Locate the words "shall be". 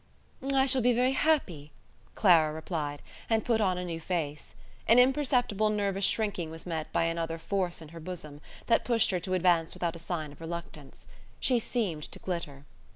0.65-0.93